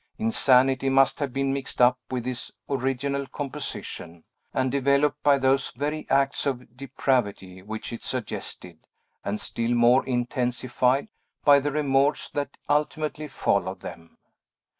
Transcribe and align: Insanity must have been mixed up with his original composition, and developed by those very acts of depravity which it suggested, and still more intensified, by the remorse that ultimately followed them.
Insanity 0.17 0.89
must 0.89 1.19
have 1.19 1.31
been 1.31 1.53
mixed 1.53 1.79
up 1.79 1.99
with 2.09 2.25
his 2.25 2.51
original 2.67 3.27
composition, 3.27 4.23
and 4.51 4.71
developed 4.71 5.21
by 5.21 5.37
those 5.37 5.69
very 5.75 6.07
acts 6.09 6.47
of 6.47 6.75
depravity 6.75 7.61
which 7.61 7.93
it 7.93 8.01
suggested, 8.01 8.79
and 9.23 9.39
still 9.39 9.75
more 9.75 10.03
intensified, 10.07 11.07
by 11.45 11.59
the 11.59 11.71
remorse 11.71 12.29
that 12.31 12.57
ultimately 12.67 13.27
followed 13.27 13.81
them. 13.81 14.17